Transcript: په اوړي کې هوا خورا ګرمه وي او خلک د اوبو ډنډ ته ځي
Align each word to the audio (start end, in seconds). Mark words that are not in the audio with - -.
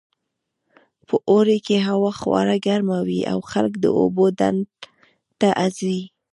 په 1.07 1.15
اوړي 1.29 1.57
کې 1.65 1.77
هوا 1.87 2.11
خورا 2.19 2.57
ګرمه 2.67 2.99
وي 3.07 3.21
او 3.31 3.39
خلک 3.51 3.73
د 3.79 3.85
اوبو 3.99 4.25
ډنډ 4.39 4.61
ته 5.39 5.49
ځي 5.77 5.99